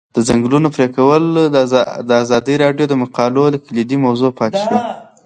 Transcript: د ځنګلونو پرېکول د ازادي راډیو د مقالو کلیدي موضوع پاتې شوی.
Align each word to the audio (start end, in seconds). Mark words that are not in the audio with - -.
د 0.15 0.17
ځنګلونو 0.27 0.67
پرېکول 0.75 1.23
د 2.09 2.09
ازادي 2.23 2.55
راډیو 2.63 2.85
د 2.89 2.93
مقالو 3.03 3.43
کلیدي 3.67 3.97
موضوع 4.05 4.31
پاتې 4.39 4.57
شوی. 4.63 4.79